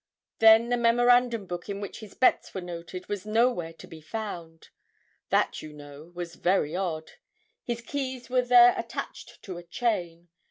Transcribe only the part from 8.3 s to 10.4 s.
there attached to a chain.